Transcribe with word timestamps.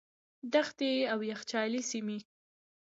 دښتې 0.53 0.91
او 1.11 1.19
یخچالي 1.31 1.81
سیمې. 1.91 2.19